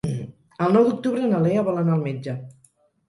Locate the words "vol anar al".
1.71-2.03